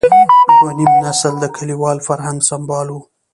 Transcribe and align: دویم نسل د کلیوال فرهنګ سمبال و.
دویم 0.61 0.91
نسل 1.05 1.33
د 1.39 1.45
کلیوال 1.55 1.97
فرهنګ 2.07 2.39
سمبال 2.49 2.87
و. 2.91 2.95